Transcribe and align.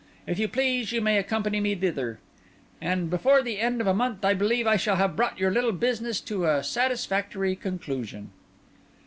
If 0.25 0.39
you 0.39 0.47
please, 0.47 0.91
you 0.91 0.99
may 0.99 1.19
accompany 1.19 1.59
me 1.59 1.75
thither. 1.75 2.17
And 2.81 3.07
before 3.07 3.43
the 3.43 3.59
end 3.59 3.81
of 3.81 3.85
a 3.85 3.93
month 3.93 4.25
I 4.25 4.33
believe 4.33 4.65
I 4.65 4.75
shall 4.75 4.95
have 4.95 5.15
brought 5.15 5.37
your 5.37 5.51
little 5.51 5.73
business 5.73 6.19
to 6.21 6.45
a 6.45 6.63
satisfactory 6.63 7.55
conclusion." 7.55 8.31